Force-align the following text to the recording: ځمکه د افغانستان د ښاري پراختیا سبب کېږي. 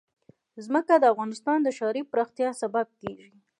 ځمکه 0.65 0.93
د 0.99 1.03
افغانستان 1.13 1.57
د 1.63 1.67
ښاري 1.77 2.01
پراختیا 2.11 2.49
سبب 2.61 2.87
کېږي. 3.01 3.29